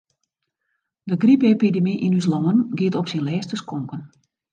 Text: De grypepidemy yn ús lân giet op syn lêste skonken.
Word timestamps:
De 1.09 1.17
grypepidemy 1.23 1.93
yn 2.05 2.17
ús 2.19 2.27
lân 2.31 2.57
giet 2.77 2.97
op 2.99 3.07
syn 3.09 3.25
lêste 3.27 3.55
skonken. 3.63 4.01